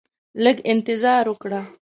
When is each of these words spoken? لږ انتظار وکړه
لږ 0.43 0.57
انتظار 0.71 1.25
وکړه 1.33 1.61